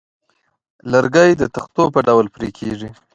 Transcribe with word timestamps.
لرګی 0.91 1.31
د 1.37 1.43
تختو 1.55 1.83
په 1.93 1.99
ډول 2.07 2.25
پرې 2.35 2.49
کېږي. 2.57 2.89